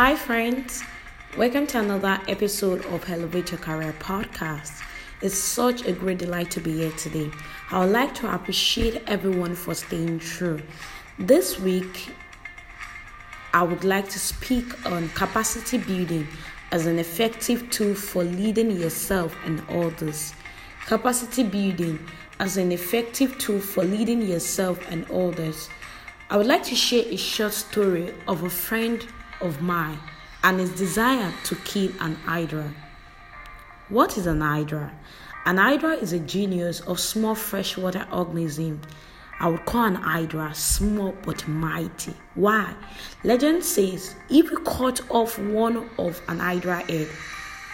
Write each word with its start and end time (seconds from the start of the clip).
Hi, 0.00 0.14
friends. 0.14 0.84
Welcome 1.36 1.66
to 1.66 1.80
another 1.80 2.20
episode 2.28 2.86
of 2.86 3.10
Elevate 3.10 3.50
Your 3.50 3.58
Career 3.58 3.92
podcast. 3.98 4.80
It's 5.22 5.34
such 5.34 5.84
a 5.86 5.92
great 5.92 6.18
delight 6.18 6.52
to 6.52 6.60
be 6.60 6.70
here 6.70 6.92
today. 6.92 7.32
I 7.72 7.80
would 7.80 7.90
like 7.90 8.14
to 8.14 8.32
appreciate 8.32 9.02
everyone 9.08 9.56
for 9.56 9.74
staying 9.74 10.20
true. 10.20 10.60
This 11.18 11.58
week, 11.58 12.12
I 13.52 13.64
would 13.64 13.82
like 13.82 14.08
to 14.10 14.20
speak 14.20 14.86
on 14.86 15.08
capacity 15.08 15.78
building 15.78 16.28
as 16.70 16.86
an 16.86 17.00
effective 17.00 17.68
tool 17.70 17.96
for 17.96 18.22
leading 18.22 18.70
yourself 18.70 19.34
and 19.44 19.68
others. 19.68 20.32
Capacity 20.86 21.42
building 21.42 21.98
as 22.38 22.56
an 22.56 22.70
effective 22.70 23.36
tool 23.38 23.58
for 23.58 23.82
leading 23.82 24.22
yourself 24.22 24.78
and 24.92 25.10
others. 25.10 25.68
I 26.30 26.36
would 26.36 26.46
like 26.46 26.62
to 26.66 26.76
share 26.76 27.04
a 27.06 27.16
short 27.16 27.52
story 27.52 28.14
of 28.28 28.44
a 28.44 28.50
friend 28.50 29.04
of 29.40 29.62
mine 29.62 29.98
and 30.42 30.60
his 30.60 30.70
desire 30.70 31.32
to 31.44 31.56
kill 31.56 31.90
an 32.00 32.14
hydra. 32.16 32.72
What 33.88 34.16
is 34.18 34.26
an 34.26 34.40
hydra? 34.40 34.92
An 35.46 35.56
hydra 35.56 35.94
is 35.94 36.12
a 36.12 36.18
genus 36.18 36.80
of 36.80 37.00
small 37.00 37.34
freshwater 37.34 38.06
organism. 38.12 38.80
I 39.40 39.48
would 39.48 39.64
call 39.64 39.84
an 39.84 39.94
hydra 39.94 40.54
small 40.54 41.14
but 41.24 41.46
mighty. 41.48 42.14
Why? 42.34 42.74
Legend 43.24 43.64
says 43.64 44.14
if 44.28 44.50
you 44.50 44.58
cut 44.58 45.00
off 45.10 45.38
one 45.38 45.88
of 45.98 46.20
an 46.28 46.38
hydra 46.40 46.80
head, 46.82 47.08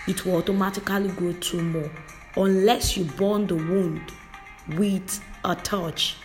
it 0.07 0.25
will 0.25 0.37
automatically 0.37 1.09
grow 1.09 1.33
two 1.35 1.63
more 1.63 1.91
unless 2.37 2.97
you 2.97 3.05
burn 3.05 3.47
the 3.47 3.57
wound 3.57 4.13
with 4.77 5.25
a 5.45 5.55
torch. 5.55 6.17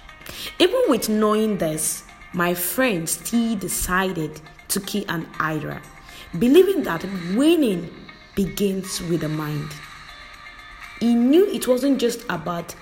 Even 0.59 0.81
with 0.87 1.09
knowing 1.09 1.57
this, 1.57 2.03
my 2.33 2.53
friend 2.53 3.09
still 3.09 3.55
decided 3.55 4.39
to 4.69 4.79
kill 4.79 5.03
an 5.09 5.25
hydra, 5.33 5.81
believing 6.37 6.83
that 6.83 7.03
winning 7.35 7.89
begins 8.35 9.01
with 9.03 9.21
the 9.21 9.29
mind. 9.29 9.69
He 10.99 11.13
knew 11.13 11.47
it 11.47 11.67
wasn't 11.67 11.99
just 11.99 12.23
about 12.29 12.75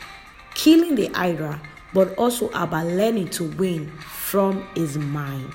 killing 0.54 0.96
the 0.96 1.08
hydra, 1.08 1.62
but 1.94 2.16
also 2.18 2.50
about 2.50 2.88
learning 2.88 3.30
to 3.30 3.46
win 3.52 3.92
from 4.00 4.68
his 4.76 4.98
mind. 4.98 5.52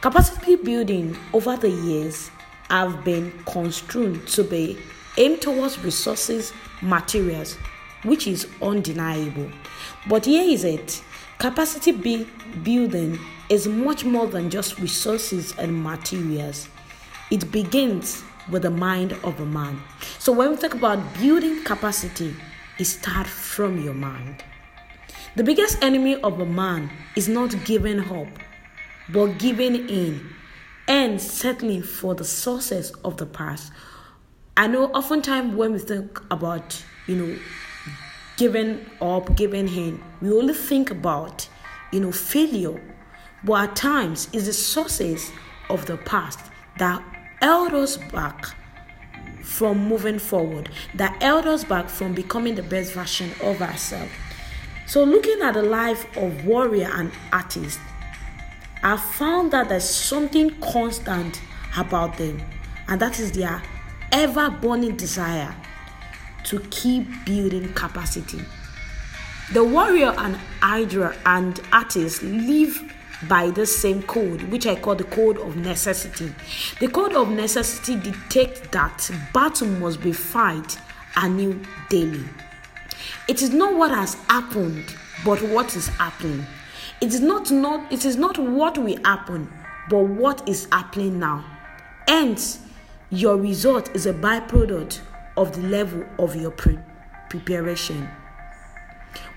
Capacity 0.00 0.56
building 0.56 1.16
over 1.32 1.56
the 1.56 1.70
years 1.70 2.30
have 2.68 3.04
been 3.04 3.32
construed 3.46 4.26
to 4.28 4.44
be 4.44 4.78
aimed 5.18 5.42
towards 5.42 5.78
resources, 5.84 6.52
materials, 6.82 7.56
which 8.04 8.26
is 8.26 8.46
undeniable. 8.62 9.50
But 10.08 10.26
here 10.26 10.42
is 10.42 10.64
it 10.64 11.02
capacity 11.38 11.92
building 12.62 13.18
is 13.50 13.68
much 13.68 14.04
more 14.04 14.26
than 14.26 14.48
just 14.48 14.78
resources 14.78 15.52
and 15.58 15.82
materials. 15.82 16.68
It 17.30 17.52
begins 17.52 18.22
with 18.50 18.62
the 18.62 18.70
mind 18.70 19.12
of 19.24 19.38
a 19.40 19.44
man. 19.44 19.82
So 20.18 20.32
when 20.32 20.52
we 20.52 20.56
talk 20.56 20.74
about 20.74 20.98
building 21.18 21.62
capacity, 21.64 22.34
it 22.78 22.84
starts 22.86 23.30
from 23.30 23.82
your 23.84 23.94
mind. 23.94 24.42
The 25.36 25.44
biggest 25.44 25.82
enemy 25.82 26.16
of 26.22 26.40
a 26.40 26.46
man 26.46 26.90
is 27.16 27.28
not 27.28 27.54
giving 27.64 28.00
up, 28.00 28.28
but 29.10 29.38
giving 29.38 29.88
in 29.88 30.30
and 30.88 31.20
settling 31.20 31.82
for 31.82 32.14
the 32.14 32.24
sources 32.24 32.90
of 33.04 33.16
the 33.16 33.26
past. 33.26 33.72
I 34.56 34.66
know 34.66 34.86
oftentimes 34.86 35.54
when 35.54 35.72
we 35.72 35.78
think 35.78 36.20
about, 36.30 36.84
you 37.06 37.16
know, 37.16 37.38
giving 38.36 38.84
up, 39.00 39.36
giving 39.36 39.68
in, 39.68 40.02
we 40.20 40.32
only 40.32 40.54
think 40.54 40.90
about, 40.90 41.48
you 41.92 42.00
know, 42.00 42.12
failure. 42.12 42.80
But 43.44 43.70
at 43.70 43.76
times, 43.76 44.28
it's 44.32 44.46
the 44.46 44.52
sources 44.52 45.30
of 45.68 45.86
the 45.86 45.96
past 45.96 46.40
that 46.78 47.02
held 47.40 47.74
us 47.74 47.96
back 47.96 48.46
from 49.42 49.88
moving 49.88 50.18
forward, 50.18 50.70
that 50.94 51.22
held 51.22 51.46
us 51.46 51.64
back 51.64 51.88
from 51.88 52.14
becoming 52.14 52.54
the 52.54 52.62
best 52.62 52.92
version 52.92 53.30
of 53.42 53.62
ourselves. 53.62 54.12
So, 54.86 55.04
looking 55.04 55.40
at 55.40 55.54
the 55.54 55.62
life 55.62 56.04
of 56.16 56.44
warrior 56.44 56.90
and 56.92 57.12
artist, 57.32 57.78
I 58.82 58.96
found 58.96 59.52
that 59.52 59.68
there's 59.68 59.88
something 59.88 60.50
constant 60.60 61.40
about 61.76 62.18
them, 62.18 62.42
and 62.88 63.00
that 63.00 63.18
is 63.20 63.32
their 63.32 63.62
ever 64.12 64.50
burning 64.50 64.96
desire 64.96 65.54
to 66.44 66.60
keep 66.70 67.06
building 67.24 67.72
capacity. 67.74 68.42
The 69.52 69.64
warrior 69.64 70.14
and 70.16 70.36
hydra 70.60 71.16
and 71.26 71.60
artist 71.72 72.22
live 72.22 72.80
by 73.28 73.50
the 73.50 73.66
same 73.66 74.02
code, 74.02 74.42
which 74.44 74.66
I 74.66 74.76
call 74.76 74.94
the 74.94 75.04
code 75.04 75.38
of 75.38 75.56
necessity. 75.56 76.32
The 76.80 76.88
code 76.88 77.12
of 77.12 77.30
necessity 77.30 77.96
dictates 77.96 78.60
that 78.68 79.10
battle 79.32 79.68
must 79.68 80.00
be 80.00 80.12
fight 80.12 80.78
anew 81.16 81.60
daily. 81.88 82.24
It 83.28 83.42
is 83.42 83.50
not 83.50 83.74
what 83.74 83.90
has 83.90 84.14
happened, 84.28 84.94
but 85.24 85.42
what 85.42 85.76
is 85.76 85.88
happening. 85.88 86.46
It 87.00 87.14
is 87.14 87.20
not, 87.20 87.50
not 87.50 87.92
it 87.92 88.04
is 88.04 88.16
not 88.16 88.38
what 88.38 88.78
will 88.78 88.98
happen, 89.04 89.52
but 89.88 90.04
what 90.04 90.48
is 90.48 90.68
happening 90.72 91.18
now. 91.18 91.44
Hence, 92.08 92.60
your 93.10 93.36
result 93.36 93.94
is 93.94 94.06
a 94.06 94.12
byproduct 94.12 95.00
of 95.36 95.52
the 95.54 95.62
level 95.68 96.04
of 96.18 96.36
your 96.36 96.50
pre- 96.50 96.78
preparation. 97.28 98.08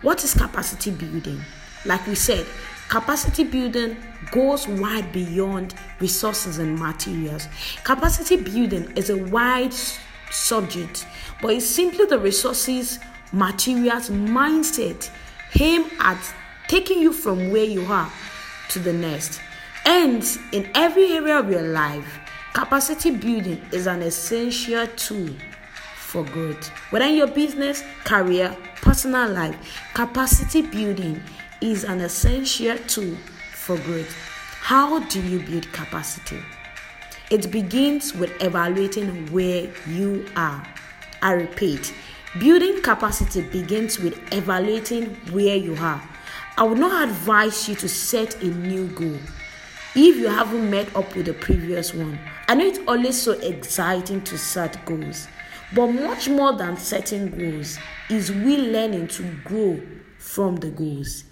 What 0.01 0.23
is 0.23 0.33
capacity 0.33 0.91
building? 0.91 1.41
Like 1.85 2.05
we 2.07 2.15
said, 2.15 2.45
capacity 2.89 3.43
building 3.43 3.97
goes 4.31 4.67
wide 4.67 5.11
beyond 5.11 5.75
resources 5.99 6.57
and 6.57 6.77
materials. 6.77 7.47
Capacity 7.83 8.37
building 8.37 8.91
is 8.95 9.09
a 9.09 9.17
wide 9.17 9.73
subject, 10.31 11.05
but 11.41 11.53
it's 11.53 11.65
simply 11.65 12.05
the 12.05 12.19
resources, 12.19 12.99
materials, 13.31 14.09
mindset 14.09 15.09
aimed 15.59 15.91
at 15.99 16.17
taking 16.67 16.99
you 16.99 17.13
from 17.13 17.51
where 17.51 17.65
you 17.65 17.85
are 17.85 18.11
to 18.69 18.79
the 18.79 18.93
next. 18.93 19.39
And 19.85 20.23
in 20.51 20.69
every 20.75 21.11
area 21.13 21.39
of 21.39 21.49
your 21.49 21.61
life, 21.61 22.19
capacity 22.53 23.11
building 23.11 23.61
is 23.71 23.87
an 23.87 24.01
essential 24.01 24.87
tool 24.95 25.29
for 25.95 26.23
growth. 26.23 26.69
Whether 26.91 27.05
in 27.05 27.15
your 27.15 27.27
business, 27.27 27.83
career, 28.03 28.55
personal 28.75 29.29
life, 29.31 29.55
capacity 29.93 30.61
building 30.61 31.21
is 31.63 31.85
an 31.85 32.01
essential 32.01 32.77
tool 32.87 33.15
for 33.53 33.77
growth. 33.77 34.13
How 34.59 34.99
do 34.99 35.21
you 35.21 35.39
build 35.39 35.71
capacity? 35.71 36.39
It 37.31 37.51
begins 37.51 38.13
with 38.13 38.31
evaluating 38.43 39.31
where 39.31 39.71
you 39.87 40.25
are. 40.35 40.67
I 41.21 41.31
repeat, 41.31 41.93
building 42.37 42.81
capacity 42.81 43.43
begins 43.43 43.97
with 43.97 44.19
evaluating 44.33 45.15
where 45.31 45.55
you 45.55 45.77
are. 45.77 46.03
I 46.57 46.63
would 46.63 46.79
not 46.79 47.07
advise 47.07 47.69
you 47.69 47.75
to 47.75 47.87
set 47.87 48.43
a 48.43 48.47
new 48.47 48.87
goal 48.87 49.17
if 49.95 50.17
you 50.17 50.27
haven't 50.27 50.69
met 50.69 50.93
up 50.97 51.15
with 51.15 51.27
the 51.27 51.33
previous 51.33 51.93
one. 51.93 52.19
I 52.49 52.55
know 52.55 52.65
it's 52.65 52.79
always 52.89 53.21
so 53.21 53.31
exciting 53.39 54.21
to 54.25 54.37
set 54.37 54.83
goals, 54.85 55.29
but 55.73 55.87
much 55.87 56.27
more 56.27 56.51
than 56.51 56.75
setting 56.75 57.29
goals 57.29 57.77
is 58.09 58.33
we 58.33 58.57
learning 58.57 59.07
to 59.07 59.23
grow 59.45 59.79
from 60.17 60.57
the 60.57 60.69
goals. 60.69 61.23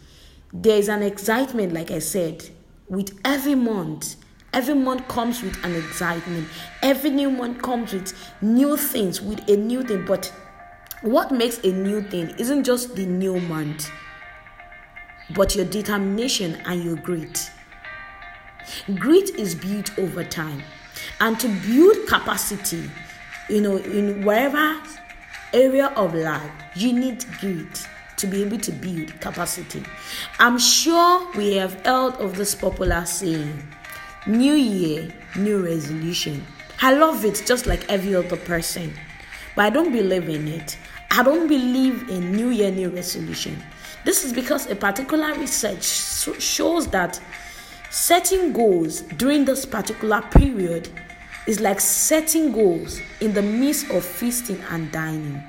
There 0.53 0.77
is 0.77 0.89
an 0.89 1.01
excitement, 1.01 1.71
like 1.71 1.91
I 1.91 1.99
said, 1.99 2.49
with 2.89 3.17
every 3.23 3.55
month. 3.55 4.17
Every 4.53 4.73
month 4.73 5.07
comes 5.07 5.41
with 5.41 5.55
an 5.63 5.75
excitement. 5.75 6.45
Every 6.81 7.09
new 7.09 7.29
month 7.29 7.61
comes 7.61 7.93
with 7.93 8.13
new 8.41 8.75
things, 8.75 9.21
with 9.21 9.47
a 9.49 9.55
new 9.55 9.81
thing. 9.81 10.05
But 10.05 10.33
what 11.03 11.31
makes 11.31 11.59
a 11.59 11.71
new 11.71 12.01
thing 12.01 12.35
isn't 12.37 12.65
just 12.65 12.97
the 12.97 13.05
new 13.05 13.39
month, 13.39 13.89
but 15.33 15.55
your 15.55 15.63
determination 15.63 16.55
and 16.65 16.83
your 16.83 16.97
grit. 16.97 17.49
Grit 18.95 19.29
is 19.35 19.55
built 19.55 19.97
over 19.97 20.25
time. 20.25 20.63
And 21.21 21.39
to 21.39 21.47
build 21.65 22.07
capacity, 22.07 22.91
you 23.49 23.61
know, 23.61 23.77
in 23.77 24.25
wherever 24.25 24.81
area 25.53 25.87
of 25.95 26.13
life, 26.13 26.51
you 26.75 26.91
need 26.91 27.25
grit 27.39 27.87
to 28.21 28.27
be 28.27 28.43
able 28.43 28.59
to 28.59 28.71
build 28.71 29.19
capacity. 29.19 29.83
I'm 30.39 30.57
sure 30.57 31.27
we 31.35 31.55
have 31.55 31.73
heard 31.85 32.13
of 32.15 32.35
this 32.35 32.55
popular 32.55 33.05
saying 33.05 33.61
New 34.27 34.53
Year, 34.53 35.11
New 35.35 35.63
Resolution. 35.65 36.45
I 36.81 36.93
love 36.93 37.25
it 37.25 37.43
just 37.45 37.65
like 37.67 37.89
every 37.89 38.15
other 38.15 38.37
person, 38.37 38.93
but 39.55 39.65
I 39.65 39.69
don't 39.69 39.91
believe 39.91 40.29
in 40.29 40.47
it. 40.47 40.77
I 41.11 41.23
don't 41.23 41.47
believe 41.47 42.09
in 42.09 42.31
New 42.31 42.49
Year, 42.49 42.71
New 42.71 42.89
Resolution. 42.89 43.61
This 44.05 44.23
is 44.23 44.33
because 44.33 44.69
a 44.69 44.75
particular 44.75 45.33
research 45.35 45.83
shows 45.83 46.87
that 46.87 47.19
setting 47.89 48.53
goals 48.53 49.01
during 49.17 49.45
this 49.45 49.65
particular 49.65 50.21
period 50.21 50.89
is 51.47 51.59
like 51.59 51.79
setting 51.79 52.51
goals 52.51 52.99
in 53.19 53.33
the 53.33 53.41
midst 53.41 53.89
of 53.91 54.05
feasting 54.05 54.61
and 54.69 54.91
dining. 54.91 55.43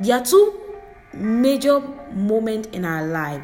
There 0.00 0.18
are 0.18 0.24
two 0.24 0.69
major 1.12 1.80
moment 2.12 2.66
in 2.74 2.84
our 2.84 3.06
life 3.06 3.42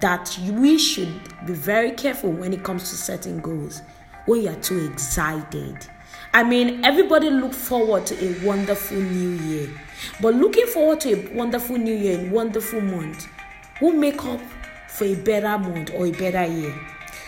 that 0.00 0.38
we 0.52 0.78
should 0.78 1.12
be 1.46 1.52
very 1.52 1.92
careful 1.92 2.30
when 2.30 2.52
it 2.52 2.62
comes 2.62 2.90
to 2.90 2.96
setting 2.96 3.40
goals. 3.40 3.82
when 4.26 4.42
you're 4.42 4.54
too 4.56 4.90
excited. 4.92 5.76
I 6.32 6.44
mean, 6.44 6.84
everybody 6.84 7.30
look 7.30 7.52
forward 7.52 8.06
to 8.06 8.24
a 8.24 8.46
wonderful 8.46 8.98
new 8.98 9.30
year. 9.30 9.68
But 10.20 10.34
looking 10.34 10.66
forward 10.66 11.00
to 11.00 11.12
a 11.14 11.34
wonderful 11.34 11.76
new 11.78 11.94
year 11.94 12.18
and 12.18 12.30
wonderful 12.30 12.80
month 12.80 13.26
will 13.80 13.92
make 13.92 14.24
up 14.24 14.40
for 14.88 15.04
a 15.06 15.14
better 15.16 15.58
month 15.58 15.90
or 15.94 16.06
a 16.06 16.12
better 16.12 16.44
year. 16.46 16.74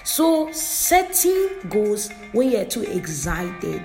So, 0.05 0.53
setting 0.53 1.49
goals 1.69 2.11
when 2.33 2.51
you're 2.51 2.65
too 2.65 2.83
excited 2.83 3.83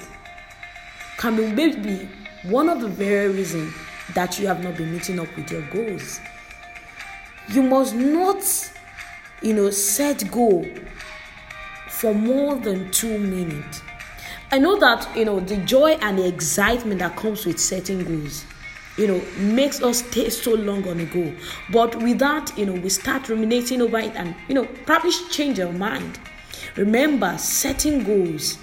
can 1.18 1.36
be 1.36 1.48
maybe 1.52 2.10
one 2.44 2.70
of 2.70 2.82
the 2.82 2.88
very 2.88 3.30
reasons 3.30 3.74
that 4.14 4.40
you 4.40 4.48
have 4.48 4.64
not 4.64 4.78
been 4.78 4.92
meeting 4.92 5.20
up 5.20 5.36
with 5.36 5.52
your 5.52 5.62
goals. 5.70 6.20
You 7.50 7.64
must 7.64 7.96
not, 7.96 8.44
you 9.42 9.54
know, 9.54 9.70
set 9.70 10.30
goal 10.32 10.68
for 11.90 12.14
more 12.14 12.56
than 12.56 12.92
two 12.92 13.18
minutes. 13.18 13.82
I 14.52 14.60
know 14.60 14.80
that 14.80 15.16
you 15.16 15.26
know 15.26 15.40
the 15.40 15.58
joy 15.58 15.98
and 16.02 16.18
the 16.18 16.28
excitement 16.28 17.00
that 17.00 17.16
comes 17.18 17.46
with 17.46 17.60
setting 17.60 18.04
goals 18.04 18.46
you 18.98 19.08
know, 19.08 19.22
makes 19.38 19.82
us 19.82 20.00
stay 20.00 20.30
so 20.30 20.56
long 20.56 20.88
on 20.88 21.00
a 21.00 21.06
goal. 21.06 21.32
But 21.72 21.96
with 21.98 22.20
that, 22.20 22.52
you 22.58 22.66
know, 22.66 22.74
we 22.74 22.90
start 22.90 23.30
ruminating 23.30 23.82
over 23.82 24.00
it 24.00 24.16
and, 24.16 24.36
you 24.48 24.56
know, 24.56 24.66
probably 24.86 25.12
change 25.30 25.60
our 25.60 25.72
mind. 25.72 26.20
Remember, 26.76 27.38
setting 27.38 28.04
goals 28.04 28.58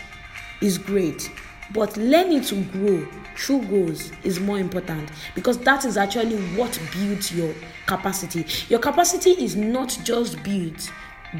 is 0.60 0.76
great, 0.76 1.30
but 1.74 1.96
learning 1.96 2.42
to 2.42 2.62
grow 2.64 3.06
through 3.36 3.62
goals 3.66 4.12
is 4.22 4.38
more 4.38 4.58
important 4.58 5.10
because 5.34 5.58
that 5.58 5.84
is 5.84 5.96
actually 5.96 6.36
what 6.56 6.80
builds 6.92 7.34
your 7.34 7.52
capacity. 7.86 8.46
Your 8.68 8.78
capacity 8.78 9.30
is 9.32 9.56
not 9.56 9.98
just 10.04 10.42
built 10.44 10.90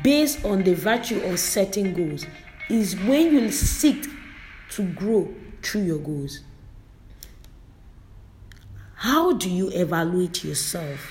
based 0.03 0.45
on 0.45 0.65
the 0.65 0.75
virtue 0.75 1.21
of 1.21 1.39
setting 1.39 1.95
goals, 1.95 2.27
is 2.69 2.97
when 3.03 3.33
you 3.33 3.51
seek 3.53 4.07
to 4.71 4.83
grow 4.83 5.33
through 5.63 5.83
your 5.83 5.99
goals. 5.99 6.41
How 8.97 9.35
do 9.35 9.49
you 9.49 9.71
evaluate 9.71 10.45
yourself? 10.45 11.11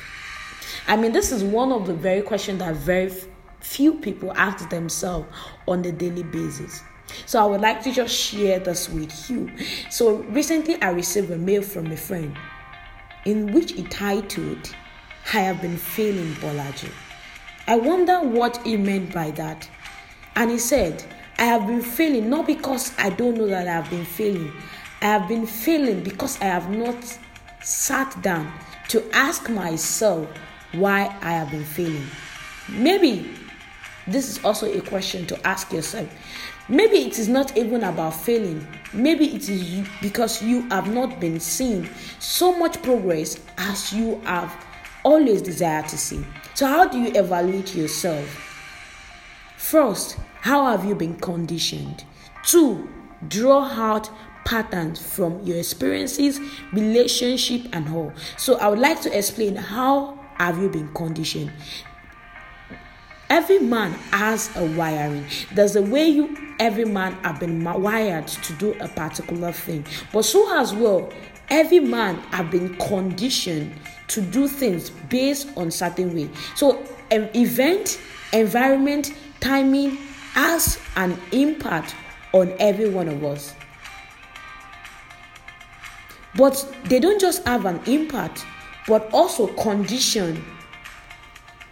I 0.88 0.98
mean, 0.98 1.14
this 1.14 1.31
is 1.31 1.44
one 1.44 1.72
of 1.72 1.88
the 1.88 1.94
very 1.94 2.22
questions 2.22 2.60
that 2.60 2.75
very 2.75 3.12
few 3.62 3.94
people 4.00 4.34
ask 4.34 4.70
themselves 4.70 5.28
on 5.68 5.86
a 5.86 5.92
daily 5.92 6.24
basis. 6.24 6.81
So 7.25 7.42
I 7.42 7.45
would 7.45 7.62
like 7.62 7.81
to 7.83 7.92
just 7.92 8.15
share 8.15 8.60
this 8.60 8.89
with 8.89 9.30
you. 9.30 9.51
So 9.89 10.18
recently 10.24 10.81
I 10.81 10.89
received 10.89 11.31
a 11.31 11.38
mail 11.38 11.62
from 11.62 11.92
a 11.92 11.98
friend 11.98 12.38
in 13.25 13.54
which 13.54 13.71
it 13.74 13.89
titled, 13.89 14.75
I 15.33 15.39
have 15.39 15.62
been 15.62 15.77
failing 15.77 16.33
Bolaji. 16.36 16.92
I 17.68 17.77
wonder 17.77 18.19
what 18.19 18.57
he 18.65 18.75
meant 18.77 19.13
by 19.13 19.31
that. 19.31 19.69
And 20.36 20.51
he 20.51 20.60
said, 20.60 21.04
I 21.38 21.45
have 21.45 21.65
been 21.68 21.81
failing 21.81 22.30
not 22.30 22.48
because 22.48 22.92
I 22.98 23.10
don't 23.10 23.38
know 23.38 23.48
that 23.48 23.68
I 23.68 23.71
have 23.71 23.89
been 23.89 24.06
failing. 24.06 24.51
I 25.01 25.06
have 25.06 25.27
been 25.27 25.48
failing 25.48 26.04
because 26.04 26.39
I 26.42 26.45
have 26.45 26.69
not 26.69 26.95
sat 27.62 28.21
down 28.21 28.51
to 28.89 29.04
ask 29.13 29.50
myself 29.50 30.27
why 30.74 31.15
I 31.21 31.31
have 31.31 31.51
been 31.51 31.63
failing. 31.63 32.06
Maybe 32.69 33.30
this 34.07 34.30
is 34.30 34.44
also 34.44 34.71
a 34.71 34.81
question 34.81 35.25
to 35.27 35.48
ask 35.48 35.71
yourself. 35.71 36.10
Maybe 36.69 36.98
it 36.98 37.19
is 37.19 37.27
not 37.27 37.57
even 37.57 37.83
about 37.83 38.13
failing. 38.15 38.65
Maybe 38.94 39.36
it 39.36 39.50
is 39.50 39.88
because 40.01 40.42
you 40.42 40.62
have 40.69 40.94
not 40.94 41.19
been 41.19 41.39
seeing 41.39 41.89
so 42.19 42.57
much 42.57 42.81
progress 42.81 43.39
as 43.57 43.92
you 43.92 44.21
have 44.21 44.54
always 45.04 45.42
desired 45.42 45.88
to 45.89 45.98
see. 45.98 46.25
So, 46.54 46.65
how 46.68 46.88
do 46.88 47.00
you 47.00 47.12
evaluate 47.15 47.75
yourself? 47.75 48.27
First, 49.57 50.18
how 50.42 50.65
have 50.65 50.86
you 50.86 50.95
been 50.95 51.15
conditioned? 51.15 52.06
Two, 52.44 52.89
draw 53.27 53.63
out 53.65 54.10
patterns 54.45 55.01
from 55.01 55.42
your 55.44 55.57
experiences, 55.57 56.39
relationship, 56.71 57.65
and 57.74 57.88
all. 57.94 58.13
So 58.38 58.57
I 58.57 58.68
would 58.68 58.80
like 58.80 59.01
to 59.01 59.18
explain 59.18 59.56
how 59.56 60.19
have 60.38 60.57
you 60.57 60.69
been 60.69 60.94
conditioned. 60.94 61.51
Every 63.30 63.60
man 63.60 63.92
has 64.12 64.50
a 64.56 64.65
wiring. 64.77 65.25
There's 65.54 65.75
a 65.75 65.81
way 65.81 66.07
you 66.07 66.36
every 66.59 66.85
man 66.85 67.13
have 67.23 67.39
been 67.39 67.63
wired 67.63 68.27
to 68.27 68.53
do 68.53 68.73
a 68.79 68.88
particular 68.88 69.51
thing. 69.51 69.85
But 70.11 70.23
so 70.23 70.59
as 70.59 70.73
well, 70.73 71.11
every 71.50 71.79
man 71.79 72.15
have 72.31 72.51
been 72.51 72.75
conditioned 72.77 73.73
to 74.09 74.21
do 74.21 74.47
things 74.47 74.89
based 75.09 75.50
on 75.57 75.71
certain 75.71 76.15
way. 76.15 76.29
So 76.55 76.83
an 77.11 77.29
event, 77.35 78.00
environment, 78.31 79.13
timing 79.39 79.97
has 80.33 80.79
an 80.95 81.17
impact 81.31 81.95
on 82.33 82.53
every 82.59 82.89
one 82.89 83.07
of 83.07 83.23
us. 83.23 83.53
But 86.35 86.75
they 86.85 87.00
don't 87.00 87.21
just 87.21 87.45
have 87.45 87.65
an 87.65 87.79
impact, 87.85 88.45
but 88.88 89.07
also 89.13 89.47
condition 89.53 90.44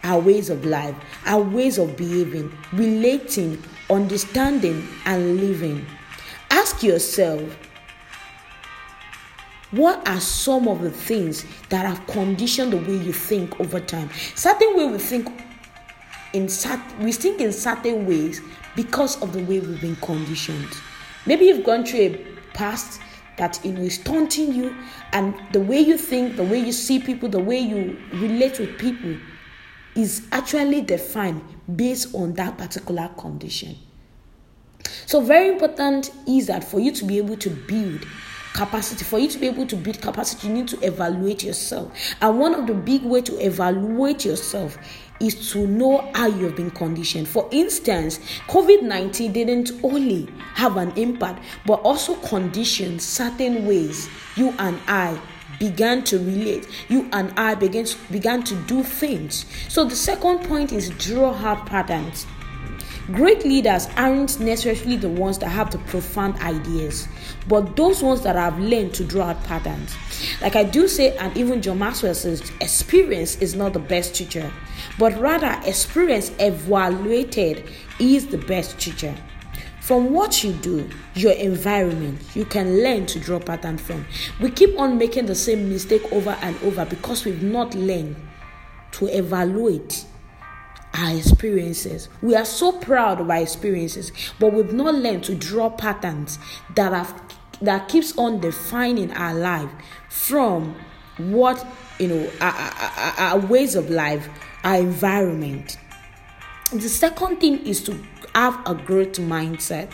our 0.04 0.20
ways 0.20 0.50
of 0.50 0.66
life, 0.66 0.96
our 1.26 1.42
ways 1.42 1.78
of 1.78 1.98
behaving, 1.98 2.52
relating, 2.74 3.62
understanding, 3.92 4.88
and 5.06 5.40
living. 5.40 5.86
Ask 6.50 6.82
yourself 6.82 7.42
what 9.72 10.06
are 10.08 10.20
some 10.20 10.68
of 10.68 10.82
the 10.82 10.92
things 10.92 11.46
that 11.70 11.86
have 11.86 12.06
conditioned 12.08 12.74
the 12.74 12.78
way 12.78 12.98
you 12.98 13.14
think 13.14 13.58
over 13.60 13.80
time? 13.80 14.10
Certain 14.36 14.76
way 14.76 14.86
we 14.88 14.98
think 14.98 15.30
in 16.34 16.50
we 17.00 17.12
think 17.12 17.40
in 17.40 17.54
certain 17.54 18.06
ways 18.06 18.42
because 18.76 19.22
of 19.22 19.34
the 19.34 19.40
way 19.40 19.60
we've 19.60 19.80
been 19.80 19.96
conditioned. 19.98 20.68
Maybe 21.26 21.46
you've 21.46 21.66
gone 21.66 21.86
through 21.86 22.00
a 22.00 22.18
past 22.54 23.02
that 23.38 23.60
you 23.64 23.72
know 23.72 23.82
is 23.82 23.98
taunting 23.98 24.54
you 24.54 24.76
and 25.14 25.34
the 25.52 25.60
way 25.60 25.80
you 25.80 25.98
think 25.98 26.36
the 26.36 26.44
way 26.44 26.60
you 26.60 26.72
see 26.72 27.00
people 27.00 27.30
the 27.30 27.40
way 27.40 27.58
you 27.58 27.98
relate 28.14 28.60
with 28.60 28.78
people 28.78 29.16
is 29.96 30.28
actually 30.32 30.82
defined 30.82 31.42
based 31.76 32.14
on 32.16 32.34
that 32.34 32.58
particular 32.58 33.10
condition 33.18 33.76
so 35.06 35.22
very 35.22 35.50
important 35.50 36.12
is 36.28 36.48
that 36.48 36.64
for 36.64 36.80
you 36.80 36.92
to 36.92 37.06
be 37.06 37.18
able 37.18 37.38
to 37.38 37.50
build 37.50 38.06
capacity 38.54 39.06
for 39.06 39.20
you 39.20 39.30
to 39.30 39.38
be 39.40 39.48
able 39.48 39.66
to 39.66 39.76
build 39.76 40.02
capacity 40.02 40.48
you 40.48 40.54
need 40.54 40.68
to 40.68 40.80
evaluate 40.86 41.44
yourself 41.44 41.92
and 42.22 42.40
one 42.40 42.54
of 42.54 42.68
the 42.68 42.74
big 42.74 43.04
way 43.04 43.22
to 43.22 43.38
evaluate 43.46 44.26
yourself 44.26 44.78
is 45.22 45.52
to 45.52 45.68
know 45.68 46.10
how 46.16 46.26
you 46.28 46.46
have 46.46 46.56
been 46.56 46.72
conditioned. 46.72 47.28
For 47.28 47.48
instance, 47.52 48.20
COVID 48.48 48.82
19 48.82 49.32
didn't 49.32 49.72
only 49.84 50.28
have 50.56 50.78
an 50.78 50.92
impact, 50.98 51.44
but 51.66 51.76
also 51.82 52.16
conditioned 52.16 53.02
certain 53.02 53.66
ways 53.66 54.10
you 54.36 54.54
and 54.58 54.80
I 54.88 55.20
began 55.60 56.04
to 56.06 56.18
relate. 56.18 56.68
You 56.90 57.10
and 57.14 57.32
I 57.38 57.56
began 57.56 57.86
to, 57.86 57.98
began 58.12 58.44
to 58.44 58.56
do 58.64 58.84
things. 58.84 59.46
So 59.70 59.84
the 59.86 59.96
second 59.96 60.40
point 60.40 60.72
is 60.72 60.90
draw 60.92 61.34
out 61.34 61.66
patterns. 61.66 62.26
Great 63.08 63.44
leaders 63.44 63.88
aren't 63.98 64.40
necessarily 64.40 64.96
the 64.96 65.10
ones 65.10 65.40
that 65.40 65.50
have 65.50 65.72
the 65.72 65.80
profound 65.80 66.40
ideas, 66.40 67.08
but 67.48 67.76
those 67.76 68.02
ones 68.02 68.22
that 68.22 68.36
have 68.36 68.58
learned 68.60 68.94
to 68.94 69.04
draw 69.04 69.30
out 69.30 69.44
patterns. 69.44 69.96
Like 70.42 70.56
I 70.56 70.64
do 70.64 70.88
say, 70.88 71.18
and 71.18 71.36
even 71.36 71.62
John 71.62 71.80
Maxwell 71.80 72.14
says, 72.14 72.52
experience 72.62 73.38
is 73.42 73.56
not 73.56 73.74
the 73.74 73.80
best 73.80 74.16
teacher, 74.16 74.52
but 75.00 75.20
rather 75.20 75.60
experience 75.68 76.32
evaluated 76.40 77.70
is 78.00 78.28
the 78.28 78.38
best 78.38 78.80
teacher. 78.80 79.16
From 79.82 80.14
what 80.14 80.44
you 80.44 80.54
do, 80.54 80.88
your 81.16 81.34
environment, 81.34 82.22
you 82.36 82.46
can 82.46 82.84
learn 82.84 83.08
to 83.08 83.20
draw 83.20 83.40
pattern 83.40 83.80
from. 83.80 84.06
We 84.40 84.52
keep 84.52 84.80
on 84.80 85.00
making 85.00 85.26
the 85.26 85.34
same 85.34 85.70
mistake 85.70 86.04
over 86.12 86.38
and 86.42 86.56
over 86.64 86.86
because 86.86 87.26
we've 87.26 87.42
not 87.42 87.74
learned 87.74 88.16
to 88.92 89.08
evaluate 89.08 90.06
our 90.94 91.16
experiences. 91.16 92.10
We 92.22 92.36
are 92.36 92.46
so 92.46 92.74
proud 92.74 93.22
of 93.22 93.30
our 93.32 93.42
experiences, 93.42 94.12
but 94.40 94.54
we've 94.54 94.72
not 94.72 94.94
learned 94.94 95.24
to 95.26 95.36
draw 95.36 95.72
patterns 95.72 96.38
that 96.76 96.94
have 96.94 97.20
that 97.62 97.90
keeps 97.90 98.18
on 98.18 98.40
defining 98.40 99.12
our 99.14 99.34
life 99.34 99.70
from 100.10 100.76
what 101.18 101.66
you 102.00 102.08
know 102.08 102.32
our, 102.40 102.54
our, 102.54 103.14
our 103.18 103.40
ways 103.40 103.76
of 103.76 103.90
life, 103.90 104.30
our 104.64 104.76
environment. 104.76 105.78
The 106.72 106.88
second 106.88 107.42
thing 107.42 107.66
is 107.66 107.84
to 107.84 108.02
have 108.34 108.58
a 108.66 108.74
growth 108.74 109.18
mindset. 109.20 109.92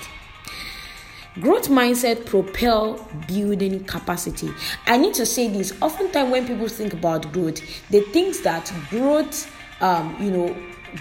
Growth 1.41 1.69
mindset 1.69 2.27
propel 2.27 3.03
building 3.27 3.83
capacity. 3.85 4.51
I 4.85 4.97
need 4.97 5.15
to 5.15 5.25
say 5.25 5.47
this. 5.47 5.73
Oftentimes, 5.81 6.31
when 6.31 6.45
people 6.45 6.67
think 6.67 6.93
about 6.93 7.33
growth, 7.33 7.61
they 7.89 8.01
think 8.01 8.43
that 8.43 8.71
growth, 8.91 9.51
um, 9.81 10.15
you 10.21 10.29
know, 10.29 10.55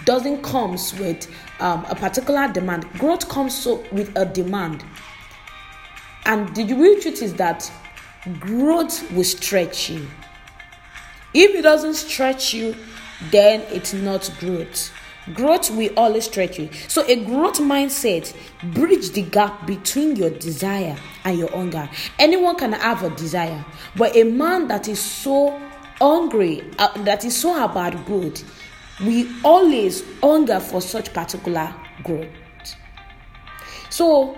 doesn't 0.05 0.41
comes 0.41 0.97
with 0.99 1.29
um, 1.59 1.85
a 1.89 1.95
particular 1.95 2.51
demand. 2.51 2.89
Growth 2.93 3.29
comes 3.29 3.55
so 3.55 3.83
with 3.91 4.11
a 4.17 4.25
demand. 4.25 4.83
And 6.25 6.55
the 6.55 6.73
real 6.73 6.99
truth 6.99 7.21
is 7.21 7.35
that 7.35 7.71
growth 8.39 9.11
will 9.11 9.23
stretch 9.23 9.91
you. 9.91 10.07
If 11.35 11.53
it 11.53 11.61
doesn't 11.61 11.93
stretch 11.93 12.55
you, 12.55 12.75
then 13.31 13.61
it's 13.69 13.93
not 13.93 14.31
growth. 14.39 14.91
Growth 15.33 15.71
will 15.71 15.91
always 15.97 16.25
stretch 16.25 16.57
you. 16.59 16.69
So, 16.87 17.05
a 17.07 17.15
growth 17.25 17.59
mindset 17.59 18.33
bridge 18.73 19.11
the 19.11 19.23
gap 19.23 19.67
between 19.67 20.15
your 20.15 20.29
desire 20.29 20.95
and 21.25 21.37
your 21.37 21.51
hunger. 21.51 21.89
Anyone 22.17 22.55
can 22.55 22.73
have 22.73 23.03
a 23.03 23.09
desire, 23.11 23.65
but 23.95 24.15
a 24.15 24.23
man 24.23 24.67
that 24.69 24.87
is 24.87 24.99
so 24.99 25.59
hungry, 25.99 26.63
uh, 26.79 27.01
that 27.03 27.25
is 27.25 27.35
so 27.35 27.63
about 27.63 28.05
growth, 28.05 28.43
we 29.05 29.29
always 29.43 30.03
hunger 30.21 30.59
for 30.59 30.81
such 30.81 31.13
particular 31.13 31.73
growth. 32.03 32.27
So, 33.89 34.37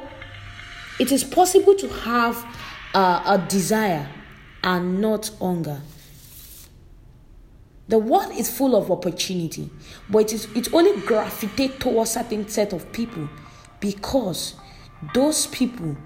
it 1.00 1.12
is 1.12 1.24
possible 1.24 1.76
to 1.76 1.88
have 1.88 2.46
uh, 2.94 3.22
a 3.26 3.46
desire 3.48 4.10
and 4.64 5.00
not 5.00 5.30
hunger. 5.40 5.82
The 7.90 7.98
world 7.98 8.32
is 8.38 8.56
full 8.56 8.76
of 8.76 8.92
opportunity, 8.92 9.68
but 10.12 10.20
it 10.20 10.34
is 10.34 10.48
it 10.56 10.72
only 10.74 11.02
gravitate 11.02 11.80
towards 11.80 12.12
certain 12.12 12.48
set 12.48 12.72
of 12.72 12.92
people 12.92 13.28
because 13.80 14.54
those 15.16 15.48
people 15.48 15.98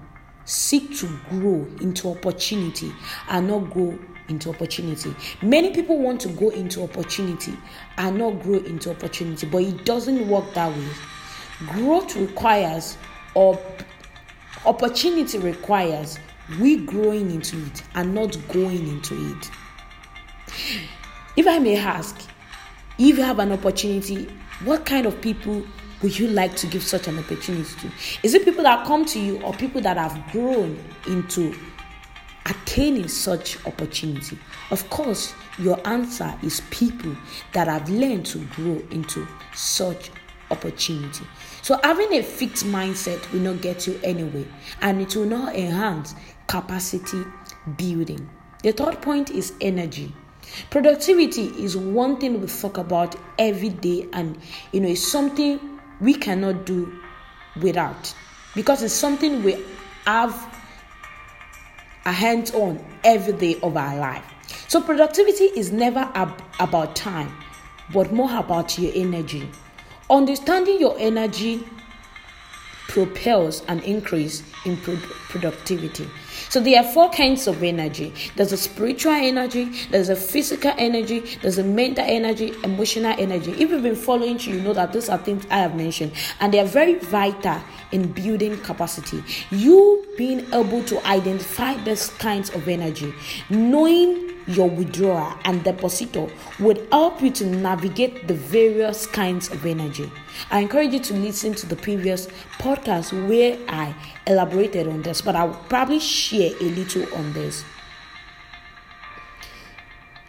seek 0.46 0.96
to 0.96 1.18
grow 1.28 1.66
into 1.82 2.08
opportunity 2.10 2.90
and 3.28 3.48
not 3.48 3.70
grow 3.70 3.98
into 4.28 4.48
opportunity. 4.48 5.14
Many 5.42 5.74
people 5.74 5.98
want 5.98 6.22
to 6.22 6.28
go 6.28 6.48
into 6.48 6.82
opportunity 6.82 7.52
and 7.98 8.16
not 8.16 8.42
grow 8.42 8.60
into 8.60 8.90
opportunity, 8.90 9.46
but 9.46 9.58
it 9.62 9.84
doesn't 9.84 10.26
work 10.26 10.54
that 10.54 10.74
way. 10.74 10.88
Growth 11.66 12.16
requires 12.16 12.96
or 13.34 13.60
opportunity 14.64 15.36
requires 15.36 16.18
we 16.58 16.78
growing 16.78 17.30
into 17.30 17.58
it 17.66 17.82
and 17.94 18.14
not 18.14 18.36
going 18.48 18.88
into 18.88 19.32
it. 19.32 19.50
If 21.36 21.48
I 21.48 21.58
may 21.58 21.76
ask, 21.76 22.16
if 22.96 23.18
you 23.18 23.22
have 23.24 23.40
an 23.40 23.50
opportunity, 23.50 24.28
what 24.64 24.86
kind 24.86 25.04
of 25.04 25.20
people 25.20 25.64
would 26.00 26.16
you 26.16 26.28
like 26.28 26.54
to 26.56 26.68
give 26.68 26.82
such 26.84 27.08
an 27.08 27.18
opportunity 27.18 27.74
to? 27.80 27.90
Is 28.22 28.34
it 28.34 28.44
people 28.44 28.62
that 28.62 28.86
come 28.86 29.04
to 29.06 29.18
you 29.18 29.42
or 29.42 29.52
people 29.54 29.80
that 29.80 29.96
have 29.96 30.30
grown 30.30 30.78
into 31.08 31.52
attaining 32.46 33.08
such 33.08 33.64
opportunity? 33.66 34.38
Of 34.70 34.88
course, 34.90 35.34
your 35.58 35.84
answer 35.88 36.32
is 36.42 36.62
people 36.70 37.16
that 37.52 37.66
have 37.66 37.90
learned 37.90 38.26
to 38.26 38.38
grow 38.54 38.80
into 38.92 39.26
such 39.54 40.10
opportunity. 40.52 41.24
So 41.62 41.80
having 41.82 42.12
a 42.12 42.22
fixed 42.22 42.64
mindset 42.66 43.32
will 43.32 43.40
not 43.40 43.60
get 43.60 43.88
you 43.88 43.98
anywhere 44.04 44.46
and 44.82 45.00
it 45.00 45.16
will 45.16 45.24
not 45.24 45.56
enhance 45.56 46.14
capacity 46.46 47.24
building. 47.76 48.30
The 48.62 48.70
third 48.70 49.02
point 49.02 49.30
is 49.30 49.52
energy. 49.60 50.14
Productivity 50.70 51.46
is 51.62 51.76
one 51.76 52.18
thing 52.18 52.40
we 52.40 52.46
talk 52.46 52.78
about 52.78 53.16
every 53.38 53.70
day, 53.70 54.08
and 54.12 54.38
you 54.72 54.80
know, 54.80 54.88
it's 54.88 55.06
something 55.06 55.80
we 56.00 56.14
cannot 56.14 56.66
do 56.66 56.92
without 57.60 58.14
because 58.54 58.82
it's 58.82 58.94
something 58.94 59.42
we 59.42 59.64
have 60.06 60.32
a 62.04 62.12
hands 62.12 62.50
on 62.52 62.84
every 63.02 63.32
day 63.32 63.58
of 63.62 63.76
our 63.76 63.96
life. 63.96 64.24
So, 64.68 64.80
productivity 64.80 65.44
is 65.44 65.72
never 65.72 66.10
ab- 66.14 66.42
about 66.60 66.94
time, 66.94 67.32
but 67.92 68.12
more 68.12 68.36
about 68.36 68.78
your 68.78 68.92
energy. 68.94 69.48
Understanding 70.10 70.78
your 70.80 70.96
energy 70.98 71.64
propels 72.88 73.64
an 73.66 73.80
increase 73.80 74.42
in 74.64 74.76
pro- 74.78 74.96
productivity. 75.28 76.08
So 76.48 76.60
there 76.60 76.80
are 76.82 76.92
four 76.92 77.10
kinds 77.10 77.46
of 77.46 77.62
energy. 77.62 78.12
There's 78.36 78.52
a 78.52 78.56
spiritual 78.56 79.12
energy, 79.12 79.64
there's 79.90 80.08
a 80.08 80.16
physical 80.16 80.72
energy, 80.78 81.20
there's 81.42 81.58
a 81.58 81.64
mental 81.64 82.04
energy, 82.06 82.54
emotional 82.62 83.14
energy. 83.18 83.52
If 83.52 83.70
you've 83.70 83.82
been 83.82 83.96
following, 83.96 84.38
you 84.40 84.60
know 84.60 84.72
that 84.74 84.92
these 84.92 85.08
are 85.08 85.18
things 85.18 85.46
I 85.50 85.58
have 85.58 85.74
mentioned, 85.74 86.12
and 86.40 86.52
they 86.52 86.60
are 86.60 86.66
very 86.66 86.94
vital 86.94 87.60
in 87.92 88.12
building 88.12 88.56
capacity. 88.58 89.22
You 89.50 90.06
being 90.16 90.40
able 90.52 90.84
to 90.84 91.04
identify 91.06 91.74
these 91.84 92.08
kinds 92.10 92.50
of 92.50 92.68
energy, 92.68 93.14
knowing 93.50 94.33
your 94.46 94.68
withdrawer 94.68 95.38
and 95.44 95.64
depositor 95.64 96.28
would 96.60 96.86
help 96.90 97.22
you 97.22 97.30
to 97.30 97.46
navigate 97.46 98.28
the 98.28 98.34
various 98.34 99.06
kinds 99.06 99.50
of 99.50 99.64
energy. 99.64 100.10
I 100.50 100.60
encourage 100.60 100.92
you 100.92 101.00
to 101.00 101.14
listen 101.14 101.54
to 101.54 101.66
the 101.66 101.76
previous 101.76 102.26
podcast 102.58 103.12
where 103.28 103.58
I 103.68 103.94
elaborated 104.26 104.86
on 104.86 105.02
this, 105.02 105.22
but 105.22 105.36
I'll 105.36 105.54
probably 105.68 106.00
share 106.00 106.52
a 106.60 106.64
little 106.64 107.12
on 107.14 107.32
this. 107.32 107.64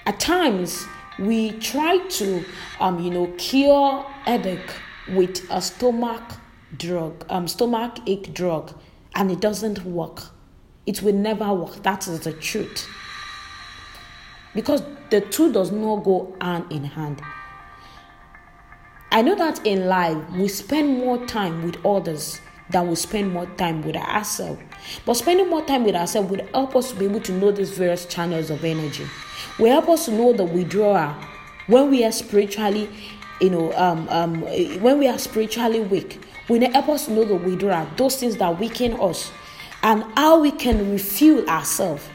At 0.06 0.20
times, 0.20 0.86
we 1.18 1.52
try 1.54 1.98
to, 1.98 2.46
um, 2.80 3.00
you 3.00 3.10
know, 3.10 3.28
cure 3.38 4.04
headache 4.26 4.72
with 5.10 5.46
a 5.50 5.62
stomach 5.62 6.24
drug, 6.78 7.26
um, 7.30 7.48
stomach 7.48 7.98
ache 8.06 8.34
drug, 8.34 8.74
and 9.16 9.32
it 9.32 9.40
doesn't 9.40 9.84
work. 9.84 10.24
It 10.86 11.02
will 11.02 11.14
never 11.14 11.52
work. 11.54 11.82
That 11.84 12.08
is 12.08 12.20
the 12.22 12.34
truth 12.34 12.88
because 14.56 14.82
the 15.12 15.22
two 15.22 15.52
does 15.52 15.72
not 15.72 15.98
go 16.04 16.36
hand 16.42 16.72
in 16.72 16.84
hand. 16.84 17.22
I 19.12 19.22
know 19.22 19.36
that 19.36 19.66
in 19.66 19.88
life 19.88 20.18
we 20.32 20.48
spend 20.48 20.98
more 20.98 21.24
time 21.26 21.64
with 21.64 21.86
others 21.86 22.42
than 22.70 22.90
we 22.90 22.96
spend 22.96 23.32
more 23.32 23.46
time 23.58 23.84
with 23.84 23.96
ourselves. 23.96 24.62
But 25.06 25.16
spending 25.16 25.50
more 25.50 25.64
time 25.64 25.84
with 25.84 25.96
ourselves 25.96 26.30
would 26.32 26.42
help 26.54 26.76
us 26.76 26.92
to 26.92 26.98
be 26.98 27.06
able 27.06 27.22
to 27.22 27.32
know 27.32 27.52
these 27.52 27.70
various 27.70 28.06
channels 28.06 28.50
of 28.50 28.64
energy. 28.64 29.06
Will 29.60 29.72
help 29.72 29.90
us 29.90 30.06
to 30.06 30.12
know 30.12 30.34
the 30.34 30.44
withdrawal 30.44 31.14
when 31.68 31.90
we 31.90 32.04
are 32.04 32.12
spiritually, 32.12 32.90
you 33.40 33.50
know, 33.50 33.74
um, 33.74 34.08
um, 34.10 34.42
when 34.82 35.00
we 35.00 35.08
are 35.08 35.20
spiritually 35.20 35.80
weak. 35.80 36.22
Will 36.50 36.62
help 36.72 36.90
us 36.90 37.06
to 37.06 37.12
know 37.12 37.24
the 37.24 37.36
withdrawal, 37.36 37.88
those 37.98 38.18
things 38.18 38.38
that 38.38 38.60
weaken 38.60 38.94
us, 39.00 39.32
and 39.82 40.04
how 40.16 40.40
we 40.40 40.52
can 40.52 40.92
refuel 40.92 41.48
ourselves. 41.50 42.08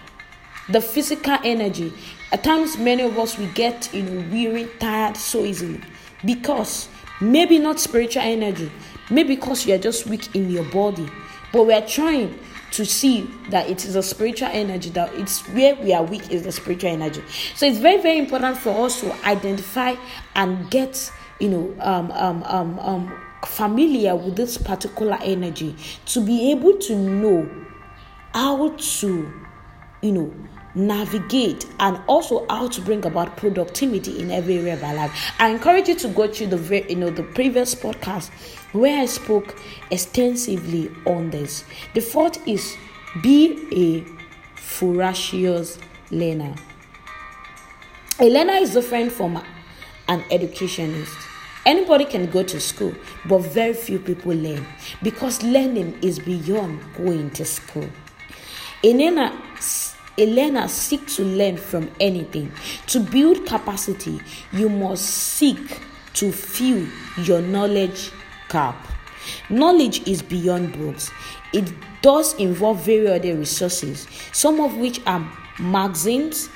The 0.73 0.81
physical 0.81 1.39
energy 1.45 1.93
at 2.33 2.45
times, 2.45 2.79
many 2.79 3.03
of 3.03 3.19
us 3.19 3.37
we 3.39 3.47
get 3.47 3.93
you 3.93 4.03
know 4.03 4.31
weary, 4.31 4.69
tired 4.79 5.17
so 5.17 5.45
easily 5.45 5.81
because 6.25 6.89
maybe 7.21 7.59
not 7.59 7.81
spiritual 7.81 8.23
energy, 8.23 8.71
maybe 9.11 9.35
because 9.35 9.67
you 9.67 9.75
are 9.75 9.79
just 9.79 10.07
weak 10.07 10.35
in 10.35 10.50
your 10.50 10.65
body. 10.65 11.09
But 11.53 11.65
we 11.67 11.75
are 11.75 11.87
trying 11.87 12.39
to 12.73 12.87
see 12.87 13.23
that 13.49 13.69
it 13.69 13.85
is 13.85 13.97
a 13.97 14.03
spiritual 14.03 14.49
energy 14.53 14.91
that 14.91 15.12
it's 15.15 15.41
where 15.49 15.75
we 15.75 15.93
are 15.93 16.05
weak 16.05 16.31
is 16.31 16.45
the 16.45 16.53
spiritual 16.53 16.91
energy. 16.91 17.23
So 17.57 17.67
it's 17.67 17.79
very 17.79 18.00
very 18.00 18.19
important 18.19 18.57
for 18.59 18.85
us 18.87 19.00
to 19.00 19.12
identify 19.27 19.97
and 20.37 20.71
get 20.71 21.11
you 21.41 21.49
know 21.49 21.75
um 21.81 22.12
um 22.12 22.43
um 22.45 22.79
um 22.79 23.21
familiar 23.45 24.15
with 24.15 24.37
this 24.37 24.57
particular 24.59 25.19
energy 25.23 25.75
to 26.05 26.21
be 26.21 26.53
able 26.53 26.77
to 26.79 26.95
know 26.95 27.49
how 28.35 28.69
to 28.69 29.33
you 30.03 30.12
know 30.12 30.33
navigate 30.75 31.67
and 31.81 32.00
also 32.07 32.47
how 32.49 32.69
to 32.69 32.81
bring 32.81 33.05
about 33.05 33.37
productivity 33.37 34.21
in 34.21 34.31
every 34.31 34.59
area 34.59 34.75
of 34.75 34.85
our 34.85 34.95
life. 34.95 35.33
I 35.39 35.49
encourage 35.49 35.89
you 35.89 35.95
to 35.97 36.09
go 36.09 36.27
to 36.27 36.47
the 36.47 36.85
you 36.89 36.97
know 36.97 37.11
the 37.11 37.23
previous 37.23 37.75
podcast 37.75 38.31
where 38.73 39.00
I 39.00 39.07
spoke 39.07 39.57
extensively 39.91 40.91
on 41.07 41.31
this. 41.31 41.65
The 41.95 42.00
fourth 42.00 42.47
is 42.47 42.77
be 43.23 43.67
a 43.73 44.05
voracious 44.57 45.79
learner. 46.11 46.55
A 48.21 48.29
learner 48.29 48.55
is 48.55 48.75
different 48.75 49.12
from 49.12 49.43
an 50.09 50.25
educationist. 50.31 51.17
Anybody 51.67 52.05
can 52.05 52.31
go 52.31 52.43
to 52.43 52.59
school, 52.61 52.95
but 53.27 53.39
very 53.39 53.75
few 53.75 53.99
people 53.99 54.33
learn 54.33 54.67
because 55.03 55.43
learning 55.43 55.99
is 56.03 56.19
beyond 56.19 56.81
going 56.97 57.31
to 57.31 57.45
school. 57.45 57.89
A 58.83 58.95
learner 58.95 59.33
a 60.21 60.27
learner 60.27 60.69
seeks 60.69 61.17
to 61.17 61.25
learn 61.25 61.57
from 61.57 61.91
anything. 61.99 62.53
To 62.89 63.00
build 63.00 63.47
capacity, 63.47 64.21
you 64.53 64.69
must 64.69 65.05
seek 65.05 65.81
to 66.15 66.31
fill 66.31 66.87
your 67.25 67.41
knowledge 67.41 68.11
gap. 68.50 68.77
Knowledge 69.49 70.07
is 70.07 70.23
beyond 70.23 70.77
books. 70.77 71.11
It 71.53 71.73
does 72.03 72.35
involve 72.35 72.85
various 72.85 73.19
other 73.21 73.35
resources, 73.37 74.07
some 74.33 74.61
of 74.61 74.77
which 74.77 75.00
are 75.07 75.27
magazines, 75.59 76.50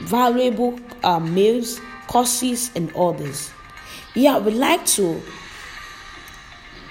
valuable 0.00 0.78
uh, 1.04 1.20
mails, 1.20 1.80
courses, 2.08 2.70
and 2.74 2.94
others. 2.96 3.50
Yeah, 4.14 4.38
would 4.38 4.54
like 4.54 4.84
to 4.86 5.22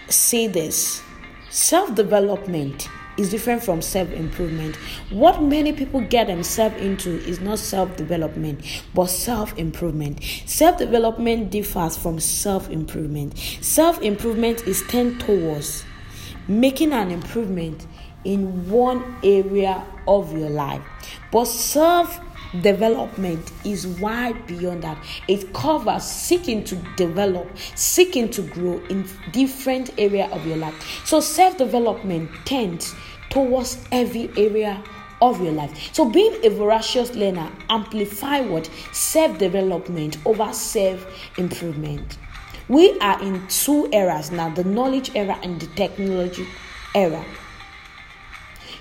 say 0.08 0.48
this 0.48 1.03
self 1.50 1.94
development 1.96 2.88
is 3.19 3.29
different 3.29 3.61
from 3.61 3.81
self 3.81 4.09
improvement. 4.11 4.77
What 5.09 5.43
many 5.43 5.73
people 5.73 5.99
get 6.01 6.27
themselves 6.27 6.77
into 6.77 7.19
is 7.27 7.41
not 7.41 7.59
self 7.59 7.95
development, 7.97 8.61
but 8.93 9.07
self 9.07 9.57
improvement. 9.57 10.23
Self 10.45 10.77
development 10.77 11.51
differs 11.51 11.97
from 11.97 12.19
self 12.19 12.69
improvement. 12.69 13.38
Self 13.61 14.01
improvement 14.01 14.65
is 14.65 14.81
tend 14.88 15.19
towards 15.19 15.83
making 16.47 16.93
an 16.93 17.11
improvement 17.11 17.85
in 18.23 18.69
one 18.69 19.17
area 19.23 19.83
of 20.07 20.35
your 20.35 20.49
life, 20.49 20.81
but 21.31 21.45
self 21.45 22.19
development 22.62 23.51
is 23.63 23.86
wide 23.88 24.48
beyond 24.48 24.84
that. 24.84 24.98
It 25.27 25.53
covers 25.53 26.03
seeking 26.03 26.63
to 26.65 26.75
develop, 26.98 27.48
seeking 27.75 28.29
to 28.29 28.41
grow 28.41 28.79
in 28.89 29.08
different 29.32 29.91
area 29.98 30.27
of 30.32 30.46
your 30.46 30.58
life. 30.58 31.06
So 31.06 31.20
self-development 31.20 32.29
tends 32.46 32.94
towards 33.29 33.84
every 33.91 34.29
area 34.38 34.84
of 35.22 35.41
your 35.41 35.51
life. 35.51 35.94
So 35.94 36.10
being 36.10 36.44
a 36.44 36.50
voracious 36.50 37.13
learner 37.15 37.51
amplify 37.70 38.41
what 38.41 38.70
self-development 38.94 40.18
over 40.25 40.51
self-improvement. 40.53 42.18
We 42.68 42.98
are 43.00 43.22
in 43.22 43.48
two 43.48 43.89
eras 43.91 44.32
now, 44.32 44.50
the 44.50 44.63
knowledge 44.63 45.12
era 45.15 45.39
and 45.44 45.60
the 45.60 45.68
technology 45.68 46.48
era. 46.96 47.24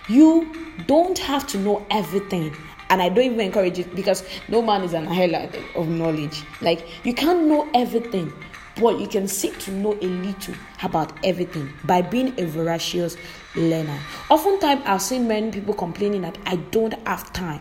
You 0.08 0.52
don't 0.86 1.18
have 1.18 1.46
to 1.48 1.58
know 1.58 1.86
everything 1.90 2.54
and 2.90 3.02
I 3.02 3.08
don't 3.08 3.24
even 3.24 3.40
encourage 3.40 3.78
it 3.78 3.94
because 3.94 4.24
no 4.48 4.62
man 4.62 4.82
is 4.82 4.92
an 4.94 5.06
highlight 5.06 5.54
of 5.74 5.88
knowledge. 5.88 6.42
Like 6.60 6.86
you 7.04 7.14
can't 7.14 7.44
know 7.44 7.68
everything, 7.74 8.32
but 8.80 8.98
you 8.98 9.06
can 9.06 9.28
seek 9.28 9.58
to 9.60 9.70
know 9.72 9.94
a 10.00 10.06
little 10.06 10.54
about 10.82 11.12
everything 11.24 11.72
by 11.84 12.02
being 12.02 12.38
a 12.38 12.46
voracious 12.46 13.16
learner. 13.54 13.98
Oftentimes, 14.30 14.82
I've 14.86 15.02
seen 15.02 15.28
many 15.28 15.50
people 15.50 15.74
complaining 15.74 16.22
that 16.22 16.38
I 16.46 16.56
don't 16.56 16.94
have 17.06 17.32
time. 17.32 17.60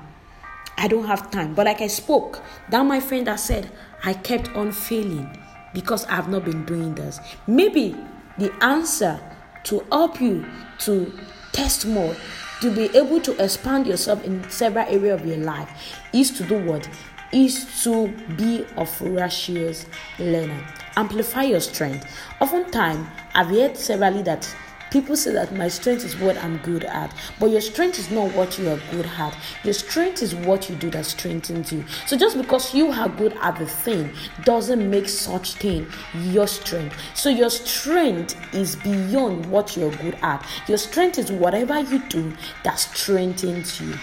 I 0.78 0.88
don't 0.88 1.06
have 1.06 1.32
time. 1.32 1.56
But 1.56 1.66
like 1.66 1.82
I 1.82 1.88
spoke, 1.88 2.42
that 2.70 2.84
my 2.84 3.00
friend 3.00 3.26
that 3.28 3.40
said 3.40 3.72
I 4.04 4.14
kept 4.14 4.50
on 4.50 4.72
failing 4.72 5.28
because 5.74 6.06
I 6.06 6.16
have 6.16 6.30
not 6.30 6.46
been 6.46 6.66
doing 6.66 6.94
this. 6.96 7.20
Maybe 7.48 7.96
the 8.38 8.54
answer 8.64 9.20
to 9.66 9.86
help 9.92 10.22
you 10.22 10.46
to 10.80 11.12
test 11.52 11.86
more 11.86 12.16
to 12.62 12.72
be 12.72 12.86
able 12.98 13.22
to 13.22 13.44
expand 13.44 13.88
yourself 13.88 14.24
in 14.24 14.48
several 14.50 14.86
areas 14.88 15.22
of 15.22 15.28
your 15.28 15.38
life 15.38 15.70
is 16.14 16.32
to 16.38 16.44
do 16.44 16.58
what? 16.64 16.88
Is 17.32 17.84
to 17.84 18.08
be 18.38 18.66
a 18.78 18.86
voracious 18.86 19.86
learner. 20.18 20.66
Amplify 20.96 21.44
your 21.44 21.60
strength. 21.60 22.10
Oftentimes, 22.40 23.06
I've 23.36 23.48
heard 23.48 23.78
severally 23.78 24.22
that 24.24 24.56
People 24.92 25.16
say 25.16 25.34
that 25.34 25.54
my 25.54 25.68
strength 25.68 26.06
is 26.06 26.18
what 26.18 26.38
I'm 26.38 26.58
good 26.58 26.86
at, 26.86 27.14
but 27.40 27.52
your 27.52 27.62
strength 27.62 28.00
is 28.00 28.10
not 28.10 28.34
what 28.34 28.58
you 28.58 28.70
are 28.70 28.80
good 28.92 29.06
at. 29.06 29.36
Your 29.64 29.74
strength 29.74 30.22
is 30.22 30.34
what 30.34 30.70
you 30.70 30.76
do 30.76 30.90
that 30.92 31.06
strengthens 31.06 31.74
you. 31.74 31.84
So 32.06 32.18
just 32.18 32.38
because 32.38 32.74
you 32.74 32.92
are 32.92 33.10
good 33.10 33.34
at 33.42 33.58
the 33.58 33.66
thing 33.66 34.12
doesn't 34.44 34.90
make 34.90 35.10
such 35.10 35.56
thing 35.56 35.88
your 36.14 36.48
strength. 36.48 36.96
So 37.16 37.30
your 37.30 37.50
strength 37.50 38.36
is 38.54 38.76
beyond 38.78 39.46
what 39.48 39.76
you're 39.76 39.92
good 39.92 40.18
at. 40.22 40.46
Your 40.68 40.78
strength 40.78 41.18
is 41.18 41.32
whatever 41.32 41.80
you 41.82 42.00
do 42.08 42.34
that 42.64 42.80
strengthens 42.80 43.82
you. 43.82 43.94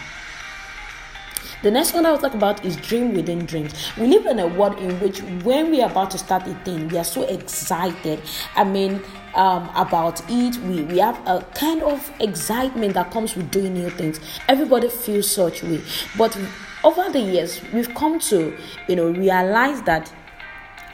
The 1.65 1.71
next 1.71 1.95
one 1.95 2.05
I 2.05 2.11
will 2.11 2.19
talk 2.19 2.35
about 2.35 2.63
is 2.63 2.77
dream 2.77 3.15
within 3.15 3.47
dreams. 3.47 3.73
We 3.97 4.07
live 4.07 4.27
in 4.27 4.39
a 4.39 4.47
world 4.47 4.79
in 4.81 5.01
which 5.01 5.23
when 5.45 5.71
we 5.71 5.81
are 5.81 5.91
about 5.91 6.11
to 6.11 6.19
start 6.19 6.47
a 6.47 6.53
thing, 6.57 6.89
we 6.89 6.99
are 6.99 7.05
so 7.05 7.23
excited. 7.23 8.21
I 8.55 8.65
mean, 8.65 9.01
um, 9.35 9.71
about 9.75 10.21
it. 10.29 10.59
We, 10.59 10.83
we 10.83 10.99
have 10.99 11.19
a 11.27 11.41
kind 11.55 11.83
of 11.83 12.13
excitement 12.21 12.93
that 12.93 13.11
comes 13.11 13.35
with 13.35 13.51
doing 13.51 13.73
new 13.73 13.89
things. 13.89 14.21
Everybody 14.47 14.91
feels 14.91 15.31
such 15.31 15.63
way. 15.63 15.81
But 16.19 16.39
over 16.85 17.11
the 17.11 17.21
years, 17.21 17.63
we've 17.73 17.95
come 17.95 18.21
to, 18.21 18.55
you 18.87 18.97
know, 18.97 19.09
realize 19.09 19.81
that 19.85 20.13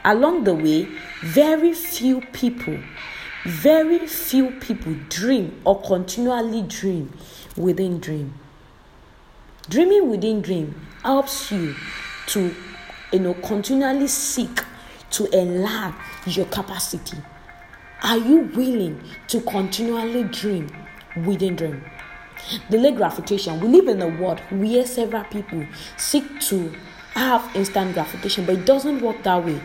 along 0.05 0.45
the 0.45 0.53
way, 0.55 0.87
very 1.21 1.73
few 1.73 2.21
people, 2.31 2.79
very 3.45 4.07
few 4.07 4.51
people 4.51 4.95
dream 5.09 5.61
or 5.65 5.81
continually 5.81 6.61
dream 6.61 7.11
within 7.57 7.99
dream. 7.99 8.35
Dreaming 9.71 10.09
within 10.09 10.41
dream 10.41 10.75
helps 11.01 11.49
you 11.49 11.73
to 12.27 12.53
you 13.13 13.19
know 13.19 13.33
continually 13.35 14.07
seek 14.07 14.59
to 15.11 15.25
enlarge 15.27 15.95
your 16.25 16.45
capacity. 16.47 17.15
Are 18.03 18.17
you 18.17 18.51
willing 18.53 19.01
to 19.29 19.39
continually 19.39 20.25
dream 20.25 20.67
within 21.25 21.55
dream? 21.55 21.85
Delay 22.69 22.91
gratification. 22.91 23.61
We 23.61 23.69
live 23.69 23.87
in 23.87 24.01
a 24.01 24.09
world 24.09 24.41
where 24.49 24.85
several 24.85 25.23
people 25.23 25.65
seek 25.95 26.41
to 26.49 26.75
have 27.13 27.49
instant 27.55 27.93
gratification, 27.93 28.45
but 28.45 28.55
it 28.55 28.65
doesn't 28.65 29.01
work 29.01 29.23
that 29.23 29.45
way. 29.45 29.61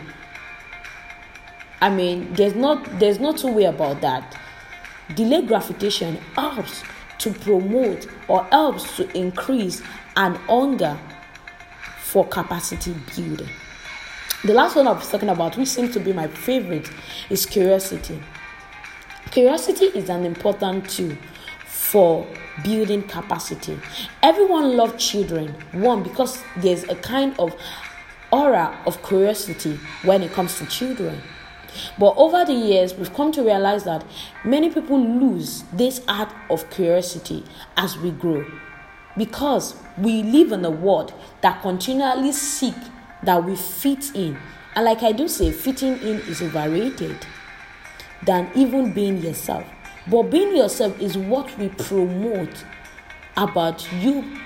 I 1.81 1.89
mean, 1.89 2.33
there's 2.33 2.55
not 2.55 2.97
there's 2.97 3.19
no 3.19 3.33
two 3.33 3.51
way 3.51 3.65
about 3.65 3.99
that. 3.99 4.37
Delay 5.15 5.41
gratification 5.41 6.15
helps 6.33 6.81
to 7.19 7.31
promote 7.31 8.07
or 8.27 8.43
helps 8.45 8.97
to 8.97 9.17
increase 9.17 9.81
an 10.15 10.35
hunger 10.47 10.97
for 11.99 12.25
capacity 12.27 12.95
building. 13.15 13.49
The 14.43 14.53
last 14.53 14.75
one 14.75 14.87
I 14.87 14.91
was 14.91 15.09
talking 15.09 15.29
about, 15.29 15.57
which 15.57 15.67
seems 15.67 15.93
to 15.93 15.99
be 15.99 16.13
my 16.13 16.27
favorite, 16.27 16.89
is 17.29 17.45
curiosity. 17.45 18.21
Curiosity 19.31 19.85
is 19.85 20.09
an 20.09 20.25
important 20.25 20.89
tool 20.89 21.17
for 21.65 22.25
building 22.63 23.03
capacity. 23.03 23.79
Everyone 24.23 24.77
loves 24.77 25.03
children, 25.03 25.55
one, 25.73 26.03
because 26.03 26.43
there's 26.57 26.83
a 26.85 26.95
kind 26.95 27.35
of 27.39 27.55
aura 28.31 28.77
of 28.85 29.01
curiosity 29.03 29.79
when 30.03 30.21
it 30.21 30.31
comes 30.31 30.57
to 30.59 30.65
children. 30.67 31.21
But 31.97 32.15
over 32.17 32.45
the 32.45 32.53
years, 32.53 32.93
we've 32.93 33.13
come 33.13 33.31
to 33.33 33.43
realize 33.43 33.83
that 33.85 34.05
many 34.43 34.69
people 34.69 34.99
lose 34.99 35.63
this 35.73 36.01
art 36.07 36.33
of 36.49 36.69
curiosity 36.69 37.43
as 37.75 37.97
we 37.97 38.11
grow 38.11 38.45
because 39.17 39.75
we 39.97 40.23
live 40.23 40.51
in 40.51 40.63
a 40.63 40.69
world 40.69 41.13
that 41.41 41.61
continually 41.61 42.31
seek 42.31 42.75
that 43.23 43.43
we 43.43 43.55
fit 43.55 44.15
in. 44.15 44.37
And 44.75 44.85
like 44.85 45.01
I 45.03 45.11
do 45.11 45.27
say, 45.27 45.51
fitting 45.51 45.97
in 45.99 46.19
is 46.21 46.41
overrated 46.41 47.25
than 48.25 48.49
even 48.55 48.93
being 48.93 49.17
yourself. 49.17 49.65
But 50.07 50.23
being 50.23 50.55
yourself 50.55 50.99
is 51.01 51.17
what 51.17 51.57
we 51.57 51.69
promote 51.69 52.63
about 53.35 53.91
you 53.93 54.39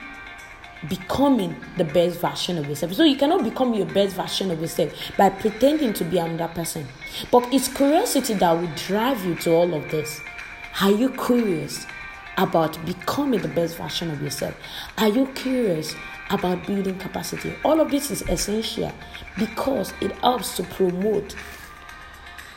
becoming 0.87 1.55
the 1.77 1.83
best 1.83 2.19
version 2.19 2.57
of 2.57 2.67
yourself. 2.67 2.93
So 2.93 3.03
you 3.03 3.15
cannot 3.15 3.43
become 3.43 3.73
your 3.73 3.85
best 3.85 4.15
version 4.15 4.51
of 4.51 4.59
yourself 4.59 4.93
by 5.17 5.29
pretending 5.29 5.93
to 5.93 6.03
be 6.03 6.17
another 6.17 6.51
person. 6.53 6.87
But 7.31 7.51
it's 7.53 7.67
curiosity 7.67 8.33
that 8.35 8.51
will 8.51 8.71
drive 8.75 9.23
you 9.25 9.35
to 9.35 9.51
all 9.53 9.73
of 9.73 9.89
this. 9.91 10.21
Are 10.81 10.91
you 10.91 11.09
curious 11.11 11.85
about 12.37 12.83
becoming 12.85 13.41
the 13.41 13.47
best 13.47 13.77
version 13.77 14.09
of 14.09 14.21
yourself? 14.21 14.55
Are 14.97 15.09
you 15.09 15.27
curious 15.35 15.95
about 16.29 16.65
building 16.65 16.97
capacity? 16.97 17.53
All 17.63 17.79
of 17.81 17.91
this 17.91 18.09
is 18.09 18.21
essential 18.23 18.91
because 19.37 19.93
it 20.01 20.11
helps 20.13 20.55
to 20.57 20.63
promote 20.63 21.35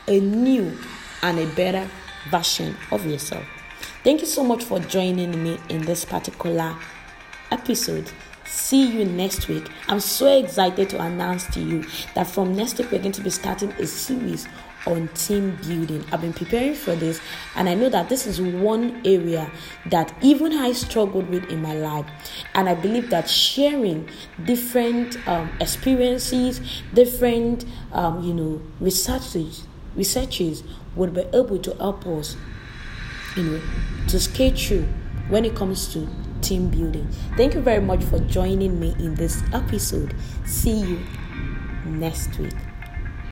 a 0.07 0.19
new 0.19 0.77
and 1.21 1.39
a 1.39 1.47
better 1.55 1.87
version 2.29 2.75
of 2.91 3.05
yourself. 3.05 3.43
Thank 4.03 4.21
you 4.21 4.27
so 4.27 4.43
much 4.43 4.63
for 4.63 4.79
joining 4.79 5.43
me 5.43 5.59
in 5.69 5.81
this 5.81 6.05
particular 6.05 6.75
episode. 7.51 8.11
See 8.45 8.85
you 8.85 9.05
next 9.05 9.47
week. 9.47 9.69
I'm 9.87 9.99
so 9.99 10.39
excited 10.39 10.89
to 10.91 11.01
announce 11.01 11.45
to 11.53 11.59
you 11.59 11.85
that 12.13 12.27
from 12.27 12.55
next 12.55 12.77
week, 12.77 12.91
we're 12.91 12.99
going 12.99 13.11
to 13.13 13.21
be 13.21 13.29
starting 13.29 13.71
a 13.73 13.87
series 13.87 14.47
on 14.85 15.07
team 15.09 15.57
building. 15.67 16.05
I've 16.11 16.21
been 16.21 16.33
preparing 16.33 16.75
for 16.75 16.95
this, 16.95 17.19
and 17.55 17.67
I 17.67 17.73
know 17.73 17.89
that 17.89 18.09
this 18.09 18.27
is 18.27 18.39
one 18.39 19.01
area 19.05 19.51
that 19.87 20.13
even 20.21 20.53
I 20.53 20.71
struggled 20.73 21.29
with 21.29 21.49
in 21.49 21.61
my 21.61 21.73
life. 21.73 22.05
And 22.53 22.69
I 22.69 22.75
believe 22.75 23.09
that 23.09 23.29
sharing 23.29 24.07
different 24.43 25.17
um, 25.27 25.51
experiences, 25.59 26.61
different 26.93 27.65
um, 27.91 28.23
you 28.23 28.33
know 28.33 28.61
researches, 28.79 29.65
researches 29.95 30.63
would 30.95 31.13
be 31.13 31.21
able 31.33 31.59
to 31.59 31.75
help 31.75 32.05
us, 32.05 32.37
you 33.35 33.43
know, 33.43 33.61
to 34.07 34.19
skate 34.19 34.57
through 34.57 34.87
when 35.29 35.45
it 35.45 35.55
comes 35.55 35.91
to 35.93 36.07
team 36.45 36.69
building. 36.69 37.07
Thank 37.35 37.55
you 37.55 37.61
very 37.61 37.81
much 37.81 38.03
for 38.03 38.19
joining 38.19 38.79
me 38.79 38.95
in 38.99 39.15
this 39.15 39.41
episode. 39.53 40.13
See 40.45 40.79
you 40.79 40.99
next 41.85 42.37
week. 42.37 42.64